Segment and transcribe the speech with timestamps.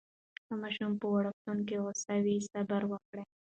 [0.47, 3.23] که ماشوم پر وړکتون غوصه وي، صبر وکړئ.